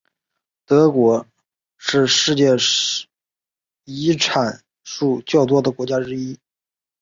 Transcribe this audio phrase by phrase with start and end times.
[0.65, 1.27] 德国
[1.77, 2.57] 是世界
[3.83, 6.39] 遗产数较多的国家之一。